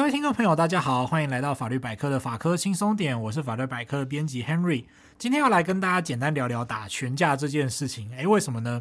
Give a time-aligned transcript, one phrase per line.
[0.00, 4.86] 各位听众朋友，大家好，欢迎来到法律百科的法科轻松点，我是法律百科编辑 Henry，
[5.18, 8.10] 今天要来跟大家简单聊聊打群架这件事情。
[8.16, 8.80] 诶，为什么呢？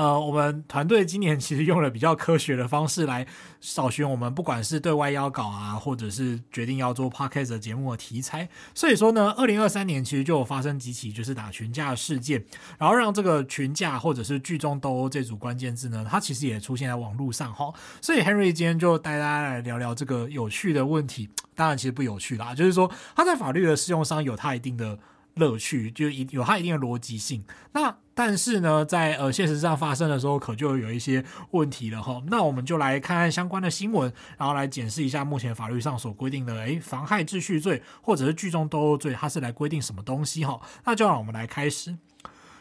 [0.00, 3.26] 呃，我们团队今年其实用了比较科学的方式来
[3.60, 8.48] 找寻我们不管是对外邀稿啊，或者是决定要做 podcast 的节目的题材。
[8.74, 12.42] 所以说呢，二零二三年其实就有发生几起就是打群架的事件，
[12.78, 17.70] 然后让这个群架或者是剧中斗殴这组关键字呢，它其实也出现在网络上哈。
[18.00, 21.28] 所以 Henry 今天就带大家来聊聊这个有趣的问题。
[21.54, 24.98] 当然，其实不有趣啦，就是说它在法律的适用上有它一定的
[25.34, 27.44] 乐趣，就一有它一定的逻辑性。
[27.72, 32.22] 那但是呢，在呃现实上发生的时候，可就有一些问题了哈。
[32.26, 40.60] 那我们就来看看相关的新闻，然后来检视一下目前法律上所规定的，诶，妨害秩序罪或者是聚众斗殴罪，它是来规定什么东西哈？
[40.84, 41.96] 那就让我们来开始。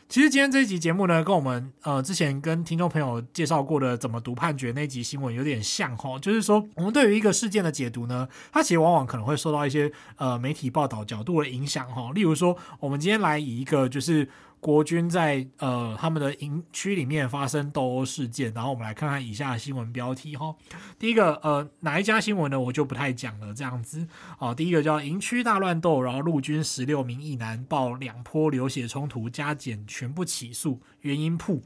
[0.09, 12.11] 其实今天这一集节目呢，跟我们呃之前跟听众朋友介绍过的怎么读判决那集新闻有点像哈，就是说我们对于一个事件的解读呢，它其实往往可能会受到一些呃媒体报道角度的影响哈。
[12.16, 14.27] 例如说，我们今天来以一个就是。
[14.59, 20.53] 国军在呃他们的营区里面发生斗殴事件，然后我们来看看以下的新闻标题哈。
[20.97, 22.59] 第一个呃哪一家新闻呢？
[22.59, 24.05] 我就不太讲了，这样子
[24.38, 24.53] 哦。
[24.53, 31.61] 第一个叫营区大乱斗，然后陆军十六名役男爆两波流血冲突，加减全部起诉，原因曝。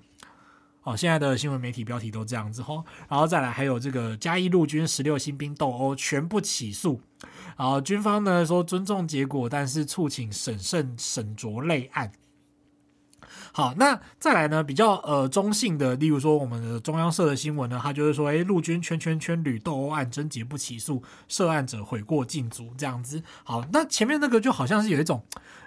[0.83, 2.83] 哦，现在的新闻媒体标题都这样子哈。
[3.07, 7.01] 然后再来还有这个嘉义陆军十六新兵斗殴全部起诉，
[7.57, 12.11] 然后军方呢说尊重结果，但是促请审慎审酌类案。
[13.51, 14.63] 好，那再来呢？
[14.63, 23.21] 比较呃中性的，例如说我们的中央社的新闻呢，它就是说，诶，陆军圈圈圈旅斗殴案侦结不起诉，涉案者悔过禁足这样子。
[23.43, 25.23] 好，那前面那个就好像是有一种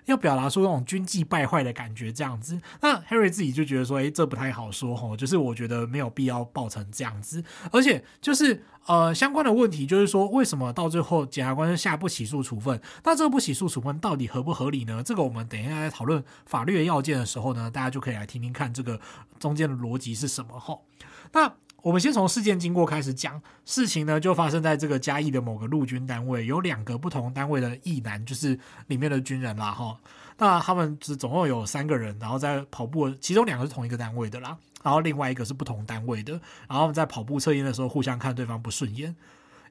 [0.06, 2.60] 要表达出那种军纪败坏的感觉这样子。
[2.80, 8.64] 那 Harry 自己就觉得说，诶，这不太好说吼，就是我觉得没有必要报成这样子，而且就是。
[8.86, 12.80] 呃，相关的问题就是说，为什么到最后检察官下不起诉处分？
[13.02, 15.02] 那这个不起诉处分到底合不合理呢？
[15.02, 19.00] 这个我们等一下在讨论法律的要件的时候呢，大家就可以来听听看这个
[19.40, 20.78] 中间的逻辑是什么哈。
[21.32, 21.52] 那
[21.82, 29.96] 我们先从事件经过开始讲，事情呢就发生在这个嘉义的某个陆军单位，有两个不同单位的义男，就是里面的军人啦哈。
[30.38, 34.56] 那他们只总共有三个人，然后在跑步，其中两个是同一个单位的啦。
[34.82, 36.32] 然后另外一个是不同单位的，
[36.68, 39.14] 然后我们在跑步测验的时候互相看对方不顺眼，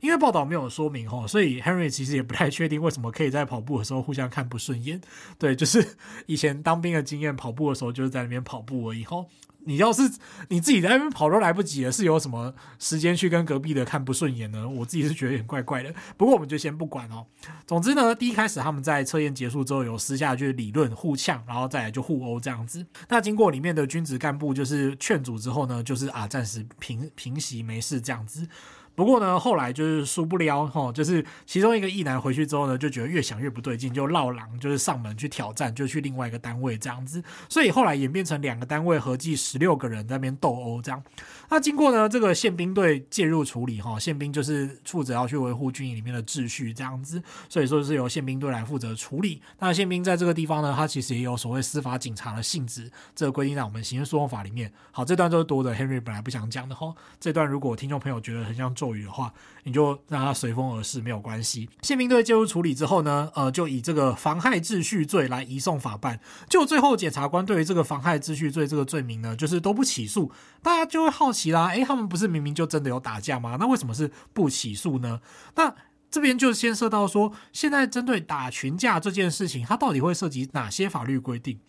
[0.01, 4.99] 因为报道没有说明哦，所以 Henry 其实也不太确定为什么可以在跑步的时候互相看不顺眼。
[5.39, 9.25] 对， 就是以前当兵的经验，跑步的时候就是在那边跑步而已哈。
[9.67, 10.03] 你要是
[10.49, 14.69] 你自己在那边跑都来不及了，是有什么时间去跟隔壁的看不顺眼呢？
[14.69, 15.91] 我自己是觉得有点怪怪的。
[16.15, 17.25] 不过我们就先不管哦。
[17.65, 22.85] 总之呢，第一开始他们在测验结束之后有私下去理论互呛，然后再来就互殴这样子。
[23.09, 28.47] 那经过里面的军职干部就是劝阻之后呢，就是啊暂时平平息没事这样子。
[28.95, 41.03] 不过呢，后来就是输不了哈，就是其中一个役男回去之后呢，就觉得越想越不对劲，就落狼，就是上门去挑战，就去另外一个单位这样子，所以后来演变成两个单位合计十六个人在那边斗殴这样。
[41.49, 49.41] 那经过呢这个宪兵队介入处理哈，宪兵就是负责要去维护军营里面的秩序这样子，所以说是由宪兵队来负责处理。
[49.59, 54.71] 那宪兵在这个地方呢，他其实也有所谓司法警察的性质，这个规定在我们刑事诉讼法里面。
[54.91, 56.93] 好，这段都是多的，Henry 本来不想讲的哈。
[57.19, 61.67] 这段如果听众朋友觉得很像咒语的话，你就让他随风而逝，没有关系。
[61.81, 66.19] 宪兵队介入处理之后呢，呃，就以这个妨害秩序罪来移送法办。
[66.47, 70.31] 就最后检察官对于这个妨害秩序罪这个罪名呢，就是都不起诉。
[70.61, 73.57] 大家就会好奇啦，诶，他们不是明明就真的有打架吗？
[73.59, 75.19] 那为什么是不起诉呢？
[75.55, 75.73] 那
[76.11, 81.59] 这边就牵涉到说，现在针对打群架这件事情，它到底会涉及哪些法律规定？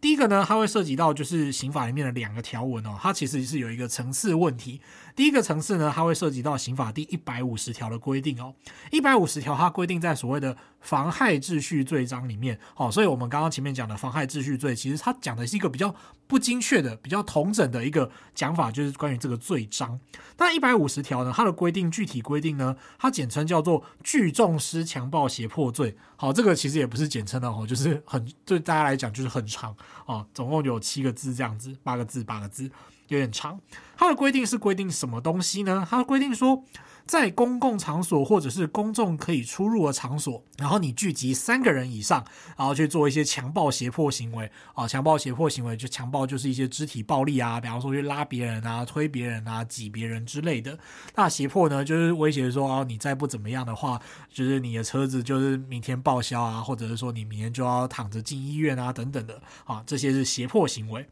[0.00, 4.82] 第一个呢，它会涉及到就是刑法里面的两个条文哦，它其实是有一个层次问题。
[5.16, 8.54] 第一个层次呢，它会涉及到刑法第一百五十条的规定哦。
[8.90, 15.94] 一百五十条它规定在所谓的妨害秩序罪章里面哦，所以我们刚刚前面讲的妨害秩序罪，其实它讲的是一个比较
[16.26, 20.00] 不精确的、比较同整的一个讲法，就是关于这个罪章。
[20.36, 25.96] 那一百五十条呢，它的规定具体规定呢，它简称叫做聚众施强暴胁迫罪。
[26.16, 29.76] 好，这个其实也不是简称的哦，就是很对大家来讲就是很长。
[30.06, 32.68] 哦，总共有七个字这样子，八个字，八个字，
[33.08, 33.60] 有点长。
[33.96, 35.86] 它的规定是规定什么东西呢？
[35.88, 36.64] 它的规定说，
[37.06, 42.24] 在公共场所或者是公众可以出入的场所，然后你聚集三个人以上，
[42.56, 50.76] 然后去做一些强暴胁迫行为啊，强暴胁迫行为就强暴就是一些肢体暴力啊，比方说去拉别人啊、推别人啊、挤别人之类的。
[51.14, 61.06] 那胁迫呢，就是威胁说哦，你再不怎么样的话，就是你的车子就是明天报销啊，或者是说你明天就要躺着进医院啊等等的啊，这些是胁迫行为。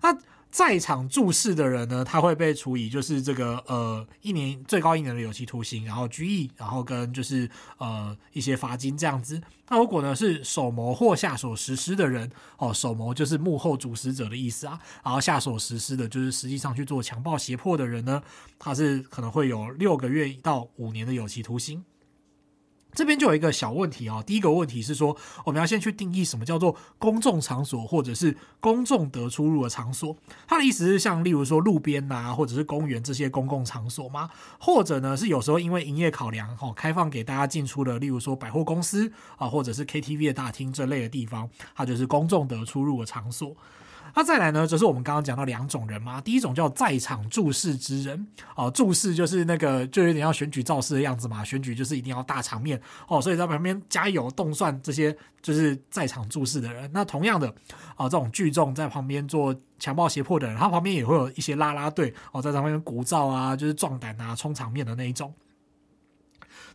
[0.00, 0.16] 那
[0.50, 7.48] 在场注视的人呢，他会被处以就是这个呃一年最高一年的有期徒刑，然后拘役，然后跟就是
[7.78, 9.40] 呃一些罚金这样子。
[9.68, 18.20] 那如果呢是首谋或下手实施的人，哦，首谋就是幕后主使者的意思啊，然后下手实施的就是实际上去做强暴胁迫的人呢，
[18.58, 21.84] 他是可能会有六个月到五年的有期徒刑。
[22.92, 30.16] 这边就有一个小问题啊，第一个问题是说，我们要先去定义什么叫做公众场所或者是公众得出入的场所。
[30.46, 34.28] 它的意思是像例如说路边呐，或者是公园这些公共场所吗？
[34.58, 43.54] 或者呢是有时候因为营业考量，哈，开放给大家进出的，例如说百货公司啊，或者是 KTV 的大厅这类的地方，它就是公众得出入的场所。
[44.14, 46.20] 那再来呢，就是我们刚刚讲到两种人嘛。
[46.20, 48.26] 第一种叫在场注视之人，
[48.56, 51.44] 哦，注视就是那个就有点要选举造势的样子嘛。
[51.44, 56.90] 选举就是一定要大场面哦，所以在旁边加油动算这些就是在场注视的人。
[56.92, 57.48] 那同样的
[57.94, 65.32] 啊，这种聚众在旁边做强暴胁迫的人，他旁边也会有一些啦啦队哦，在他旁边鼓噪啊，就是壮胆啊，冲场面的那一种。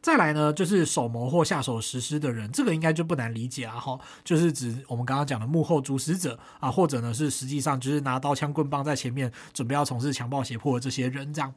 [0.06, 11.52] 再来呢，就是手谋或下手实施的人，这个应该就不难理解啊，哈，就是指我们刚刚讲的幕后主使者啊，或者呢是实际上就是拿刀枪棍棒在前面准备要从事强暴胁迫的这些人，这样。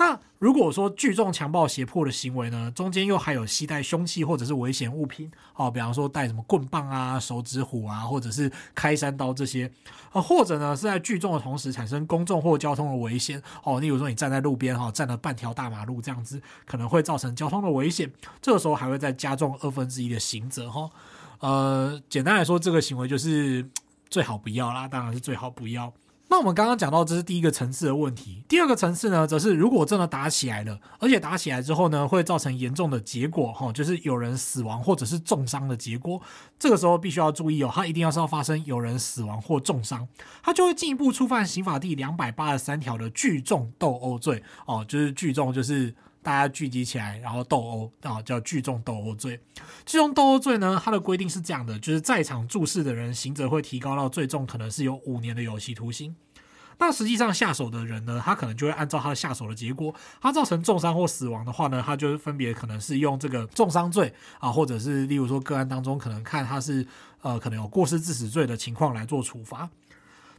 [0.00, 9.70] 那如果说聚众强暴胁迫的行为呢，中间又还有携带凶器或者是危险物品，哦，比方说带什么棍棒啊、手指虎啊，或者是开山刀这些，
[10.10, 18.10] 啊，或者呢是在聚众的同时产生公众或交通的危险，哦，例如说你站在路边哈，占了半条大马路这样子，可能会造成交通的危险，
[18.40, 20.88] 这个时候还会再加重二分之一的刑责哈。
[21.40, 23.68] 呃，简单来说，这个行为就是
[24.08, 25.92] 最好不要啦，当然是最好不要。
[26.30, 28.44] 那我们刚刚讲到，这是第一个层次的问题。
[28.48, 36.22] 第二个层次呢，则是如果真的打起来了，而且打起来之后呢，会造成严重的结果，哈，就是有人死亡或者是重伤的结果。
[36.56, 40.06] 这个时候必须要注意哦，它一定要是要发生有人死亡或重伤，
[40.40, 45.92] 它就会进一步触犯刑法第两百八十三条的聚众斗殴罪，哦，就是聚众就是。
[46.22, 49.40] 大家聚集起来，然后斗殴啊，叫聚众斗殴罪。
[49.86, 56.14] 聚众斗殴罪呢，它的规定是这样的，就是在场注视的人，刑责会提高到最重，可能是有五年的有期徒刑。
[56.78, 66.86] 那实际上下手的人呢，他可能就会按照他下手的结果，他造成重伤或死亡的话呢，他就分别可能是用这个重伤罪啊，或者是例如说个案当中可能看他是
[67.20, 69.68] 呃可能有过失致死罪的情况来做处罚。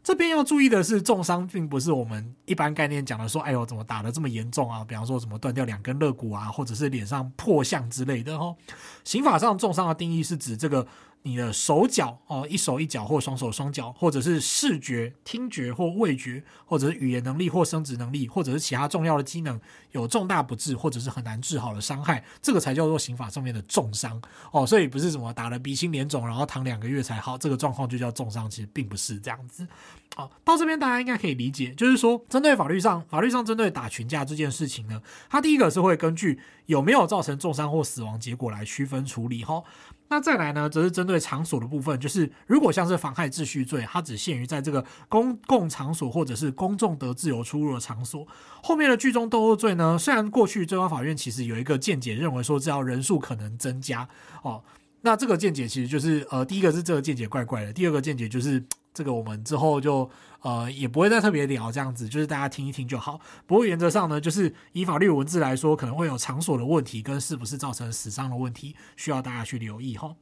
[0.03, 4.83] 这边要注意的是，重伤并不是我们一般概念讲的说，哎呦，怎么打得这么严重啊？
[4.83, 8.56] 比方说，怎么断掉两根肋骨啊，或者是脸上破相之类的哈。
[9.03, 10.88] 刑法上重伤的定义是指这个。
[11.23, 19.59] 你的手脚哦，一手一脚或双手双脚，或者是视觉、听觉或味觉，或者是语言能力或生殖能力，或者是其他重要的机能
[19.91, 24.19] 有重大不治或者是很难治好的伤害，这个才叫做刑法上面的重伤
[24.51, 24.65] 哦。
[24.65, 29.68] 所以不是什么打了鼻青脸肿，然后躺两个月才好，这个状况就叫重伤，其实并不是这样子。
[30.15, 39.63] 好，到这边大家应该可以理解，就是说针对法律上，法律上针对打群架这件事情呢，它第一个是会根据有没有造成重伤或死亡结果来区分处理哈。
[40.11, 48.27] 那再来呢，则是针对场所的部分，就是如果像是妨害秩序罪，它只限于在这个公共场所或者是公众得自由出入的场所。
[48.61, 54.05] 后面的聚众斗殴罪呢，虽然过去最高法院其实有一个见解，认为说只要人数可能增加
[54.43, 54.61] 哦，
[54.99, 58.61] 那这个见解其实就是呃，第一个是这个见解怪怪的，第二个见解就是。
[58.93, 60.09] 这个我们之后就
[60.41, 63.19] 呃也不会再特别聊这样子，就是大家听一听就好。
[63.45, 70.16] 不过原则上呢，就是以法律文字来说，可能会有场所的问题跟是不是造成死伤的问题，需要大家去留意哈。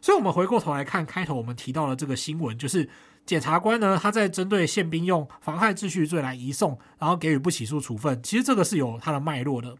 [0.00, 2.88] 所以，我们回过头来看开头我们提到的这个新闻，就是
[3.24, 9.76] 检察官呢他在针对宪兵用妨害秩序罪来移送，然后给予不起诉处分，其实这个是有它的脉络的。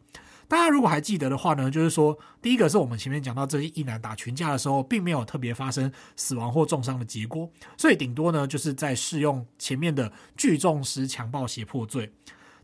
[0.48, 12.12] 大家如果还记得的话呢，就是说，第一个是我们前面讲到这些役男打群架的时候，并没有特别发生死亡或重伤的结果，所以顶多呢就是在适用前面的聚众施强暴胁迫罪。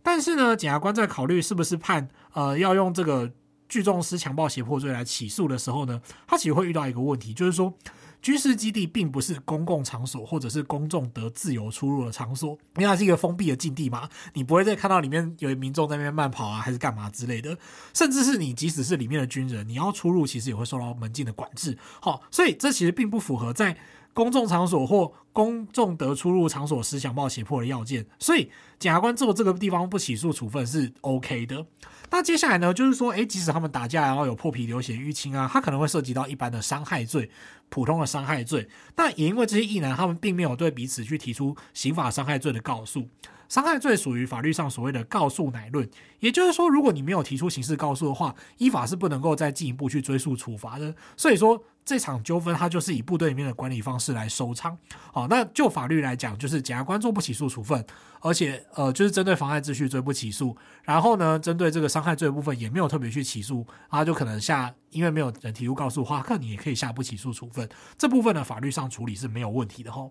[0.03, 3.33] 但是呢，检察官在考虑是不是判呃要用这个
[3.69, 7.73] 聚众施强暴胁迫罪来起诉的时候呢，他其实会遇到一个问题，就是说。
[8.21, 17.57] 军事基地并不是公共场所，或者是公众得自由出入的场所，因为它是一个封闭的禁地嘛，你不会再看到里面有民众在那边慢跑啊，还是干嘛之类的。
[17.95, 21.77] 甚至是你即使是里面的军人，你要出入，其实也会受到门禁的管制。
[22.01, 23.77] 好，所以这其实并不符合在
[24.19, 28.05] 公众场所或公众得出入场所施强暴胁迫的要件。
[28.19, 31.65] 所以检察官做这个地方不起诉处分是 OK 的。
[32.11, 37.31] 那接下来呢，就是说，诶，即使他们打架，然后有破皮、流血、淤青啊，他可能会涉及到一般的伤害罪、
[37.69, 38.69] 普通的伤害罪。
[38.97, 43.07] 那也因为这些异男，他们并没有对彼此去提出刑法伤害罪的告诉。
[43.49, 50.93] 伤害罪属于法律上所谓的告诉乃论，也就是说，如果你没有提出刑事告诉的话，依法是不能够再进一步去追诉处罚的。
[51.17, 54.77] 所以说，这场纠纷他就是以部队里面的管理方式来收场。
[55.11, 57.83] 好，那就法律来讲，就是检察官做不起诉处分，
[58.21, 67.67] 而且呃，就是针对妨碍秩序追不起诉，然后呢，针对这个伤害罪的部分也没有特别去起诉，他就可能下，因为没有人提出告诉的话，那你也可以下不起诉处分。
[67.97, 70.11] 这部分的法律上处理是没有问题的哈。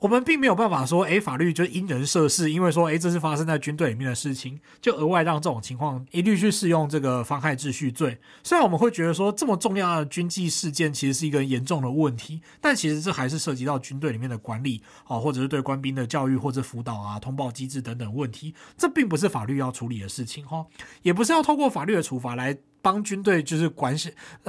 [0.00, 8.18] 我们并没有办法说，诶，法律就因人设事，因为说，诶，这是发生在军队里面的事情，就额外让这种情况一律去适用这个妨害秩序罪。
[8.42, 18.54] 虽然我们会觉得说，这么重要的军纪事件其实是一个严重的问题，但其实这还是涉及到军队里面的管理啊，或者是对官兵的教育或者辅导啊、通报机制等等问题。
[18.78, 20.64] 这并不是法律要处理的事情哈，
[21.02, 23.94] 也不是要透过法律的处罚来帮军队就是管，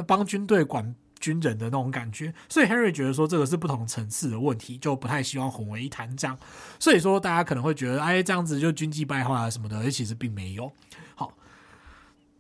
[0.08, 0.96] 帮军队管。
[1.22, 6.38] 军人的那种感觉，所以 Henry 觉得说这个是不同层次的问题，就不太希望混为一谈这样。
[6.80, 10.70] 所以说大家可能会觉得，哎，这样子就军纪败坏啊什么的，其实并没有。
[11.16, 11.34] 好，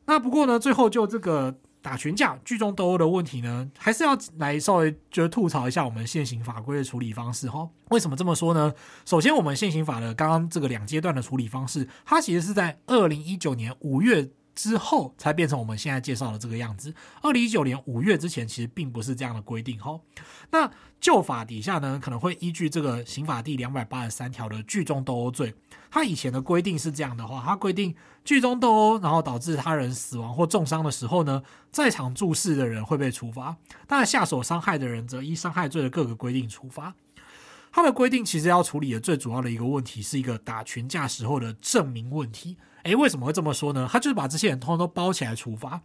[0.05, 7.69] 那不过呢，最后就这个打群架、聚众斗殴的问题呢，还是要来稍微就是吐槽一下我们现行法规的处理方式哈。
[7.91, 8.73] 为什么这么说呢？
[9.05, 14.29] 首先，我们现行法的刚刚这个两阶段的处理方式，它其实是在二零一九年五月。
[14.55, 16.93] 之后才变成我们现在介绍的这个样子。
[17.21, 19.99] 二零一九年五月之前，其实并不是这样的规定哈。
[20.51, 25.53] 那旧法底下呢，可能会依据这个刑法第两百八十三条的聚众斗殴罪。
[25.89, 27.93] 它以前的规定是这样的话，它规定
[28.23, 31.41] 聚众斗殴，然后导致他人死亡或重伤的时候呢，
[31.71, 33.55] 在场注视的人会被处罚，
[33.87, 36.93] 但下手伤害的人则依伤害罪的各个规定处罚。
[37.71, 42.57] 他的规定其实要处理的最主要的一个问题，是一个打群架时候的证明问题。
[42.83, 43.87] 诶，为什么会这么说呢？
[43.91, 45.79] 他就是把这些人通通都包起来处罚，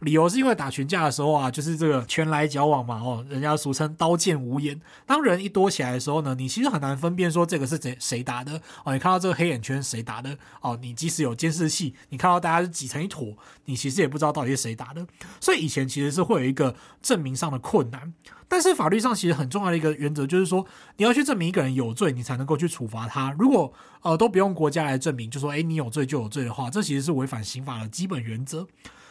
[0.00, 4.80] 理由是因为打群架的时候啊，就是这个拳来脚往嘛，哦，人家俗称刀剑无眼。
[5.06, 8.92] 当人一多起来的时候呢，你其实很难分辨说这个是谁谁打的哦。
[8.92, 10.78] 你看到这个黑眼圈谁打的哦？
[10.80, 15.06] 你即使有监视器，你看到大家是挤成一坨，你其实也不知道到底是谁打的。
[15.40, 18.12] 所以以前其实是会有一个证明上的困难。
[18.48, 20.64] 但是法律上其实很重要的一个原则就是说，
[20.98, 23.34] 你要去证明一个人有罪，你才能够去处罚他。
[23.38, 23.72] 如果
[24.02, 28.66] 呃都不用国家来证明，就说诶你有罪就有罪的话，这其实是违反刑法的基本原则。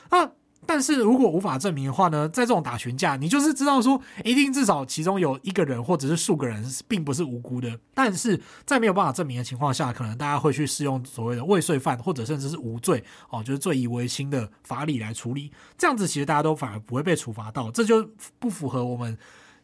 [0.09, 0.31] 那
[0.67, 7.79] 但是如果无法证明的话呢，在这种打群架，你就是知道说，一定至少其中有一个人或者是数个人并不是无辜的。
[7.93, 15.51] 但是在没有办法证明的情况下，可能大家会去适用所谓的未遂犯或者甚至是无罪哦，就是罪疑为轻的法理来处理。
[15.77, 18.09] 这样子其实大家都反而不会被处罚到，这就
[18.39, 19.17] 不符合我们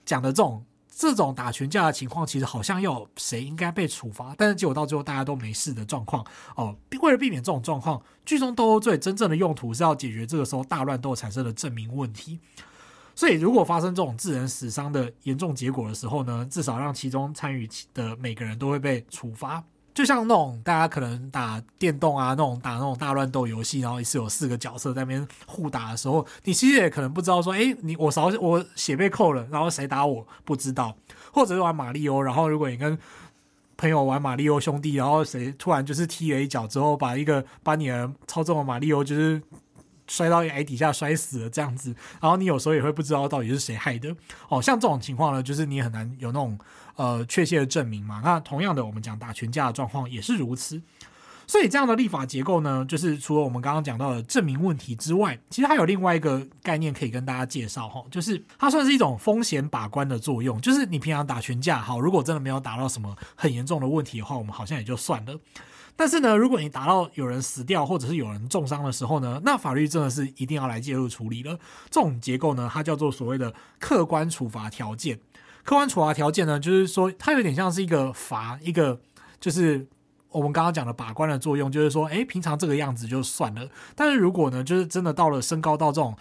[0.05, 0.63] 讲的这种。
[0.93, 6.23] 这种打群架的情况，其实好像要谁应该被处罚，但是结果到最后大家都没事的状况
[6.55, 6.75] 哦。
[7.01, 12.39] 为了避免这种状况，聚众斗殴罪真正的用途是要解决这个时候大乱斗产生的证明问题。
[13.15, 19.63] 所以，如果发生这种致人死伤的严重结果的时候呢，至少让其中参与的每个人都会被处罚。
[19.93, 30.95] 就像那种大家可能打电动啊，那种打那种大乱斗游戏，然后一次有四个角色在那边互打的时候，你其实也可能不知道说，诶，你我少我血被扣了，然后谁打我不知道，
[31.33, 32.97] 或者是玩马里欧，然后如果你跟
[33.77, 39.41] 朋友玩马里欧兄弟，然后谁突然就是踢了一脚之后，把一个把你的操纵的马里欧就是。
[40.11, 44.13] 摔到崖底下摔死了这样子，然后你有时候也会不知道到底是谁害的
[44.49, 44.61] 哦。
[44.61, 46.59] 像这种情况呢，就是你很难有那种
[46.97, 48.21] 呃确切的证明嘛。
[48.21, 50.81] 那同样的，我们讲打群架的状况也是如此。
[51.47, 60.59] 所以这样的立法结构呢，就是除了我们刚刚讲到的证明问题之外，其实还有另外一个概念可以跟大家介绍哈，就是它算是一种风险把关的作用。
[60.61, 65.37] 就是你平常打群架，好，如果真的没有打到什么很严重的问题的话，我们好像也就算了。
[65.95, 71.57] 但是呢，如果你打到有人死掉或者是有人重伤的时候呢，那法律真的是一定要来介入处理了。
[71.89, 75.19] 这种结构呢，它叫做所谓的客观处罚条件。
[75.63, 78.99] 客观处罚条件呢，就是说它有点像是一个罚，一个
[79.39, 79.85] 就是
[80.29, 83.69] 我们刚刚讲的把关的作用，就是说，诶，平常这个样子就算了。
[83.95, 86.17] 但是如果呢，就是真的到了升高到这种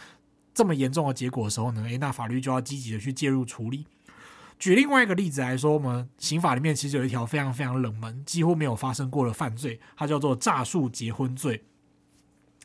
[0.53, 3.87] 这么严重的结果的时候呢，诶，那法律就要积极的去介入处理。
[4.61, 11.65] 举另外一个例子来说，我们刑法里面其实有一条非常非常冷门、几乎没有发生过的犯罪，它叫做诈术结婚罪。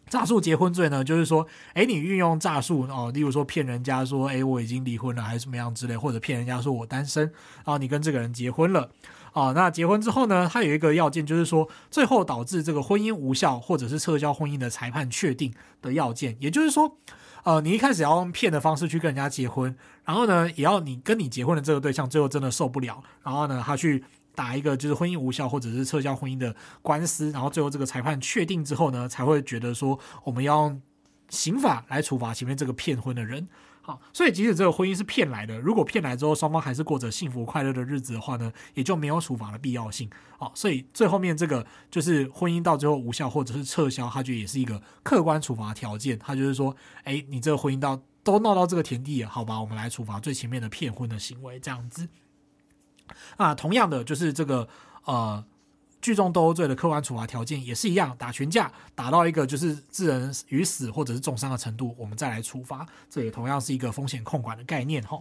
[0.07, 8.91] 诈术结婚罪呢，就是说，哎，你运用诈术哦，例如说骗人家说，哎，我已经离婚了，还是什么样之类，或者骗人家说我单身，然后你跟这个人结婚了，
[9.35, 16.97] 啊，那结婚之后呢，它有一个要件，就是说，最后导致这个婚姻无效或者是撤销婚姻的裁判确定的要件，也就是说。
[17.43, 30.81] 呃，你一开始要用骗的方式去跟人家结婚，然后呢，也要你跟你结婚的这个对象最后真的受不了，然后呢，他去打一个就是婚姻无效或者是撤销婚姻的官司，然后最后这个裁判确定之后呢，才会觉得说我们要用
[31.29, 33.47] 刑法来处罚前面这个骗婚的人。
[33.87, 40.09] 好，所以即使这个婚姻是骗来的，如果骗来之后双方还是过着幸福快乐的日子的话呢，也就没有处罚的必要性。
[40.39, 46.17] 好，所以最后面这个就是婚姻到最后无效或者是撤销，他觉得也是一个客观处罚条件。
[46.17, 52.09] 他就是说，哎，你这个婚姻到都闹到这个田地，好吧，我们来处罚最前面的骗婚的行为，这样子。
[53.37, 54.67] 啊，同样的就是这个
[55.03, 55.45] 呃。
[56.05, 65.19] 聚众斗殴罪的客观处罚条件也是一样，打群架打到一个就是致人于死或者是重伤的程度，我们再来处罚，这也同样是一个风险控管的概念哈。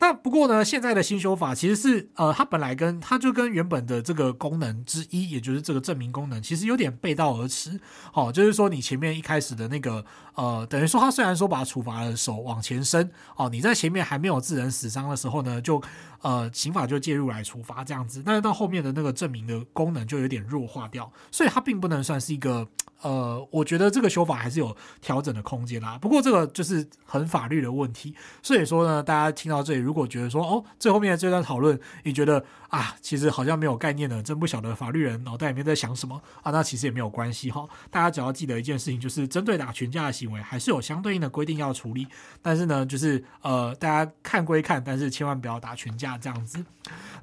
[0.00, 7.80] 那不过呢，现在的新修法其实是呃，它本来跟它就跟原本的这个功能之一，也就是这个证明功能，其实有点背道而驰。
[8.12, 15.82] 好，就是说你前面一开始的那个呃，等于说它虽然说把处罚的手往前伸，哦，你在前面还没有致人死伤的时候呢，就
[16.22, 22.68] 呃刑法就介入来处罚这样子，但是到后面的那个证明的功能就有点弱化掉，所以它并不能算是一个。
[23.00, 25.96] 呃，我觉得这个修法还是有调整的空间啦。
[26.00, 28.12] 不过这个就是很法律的问题，
[28.42, 37.66] 所以说呢，大家听到这里，如果觉得说哦，最后面的这段讨论，你觉得啊，其实好像没有概念的，真不晓得法律人脑袋里面在想什么啊，那其实也没有关系哈。
[37.90, 42.06] 大家只要记得一件事情，就是针对打群架的行为，还是有相对应的规定要处理。
[42.42, 46.64] 但是呢，就是呃，大家看归看，但是千万不要打群架这样子。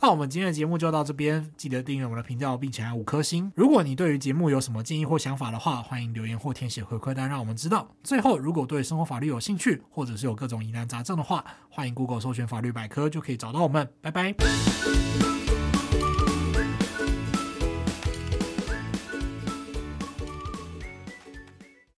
[0.02, 3.52] 那我们今天的节目就到这边，记得订阅我们的频道，并且按五颗星。
[3.56, 7.88] 如果你对于节目有什么建议或想法的话，欢迎留言或填写回馈单，让我们知道。
[8.04, 13.88] 最后，如果对生活法律有兴趣，或者是有各种疑难杂症的话，欢迎 Google 搜寻法律百科，就可以找到我们。
[14.02, 14.36] 拜拜。